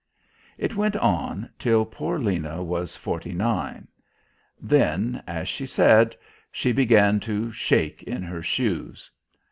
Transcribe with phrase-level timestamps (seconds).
[0.57, 3.87] It went on till poor Lena was forty nine.
[4.59, 6.15] Then, as she said,
[6.51, 9.11] she began to "shake in her shoes."